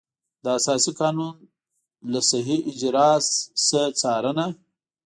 د 0.43 0.45
اساسي 0.59 0.91
قانون 1.01 1.35
له 2.11 2.19
صحیح 2.31 2.59
اجرا 2.71 3.09
نه 3.73 3.83
څارنه. 3.99 4.45